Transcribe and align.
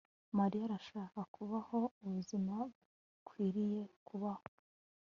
Mariya 0.37 0.63
arashaka 0.67 1.19
kubaho 1.35 1.79
ubuzima 2.05 2.53
bukwiriye 3.15 3.81
kubaho 4.07 4.45